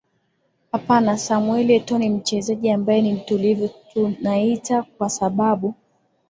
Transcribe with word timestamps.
hapana 0.71 1.17
samuel 1.17 1.69
etoo 1.71 1.97
ni 1.99 2.09
mchezaji 2.09 2.69
ambaye 2.71 3.01
ni 3.01 3.13
mtulivu 3.13 3.69
tunaita 3.93 4.83
kwa 4.83 5.09
sababu 5.09 5.73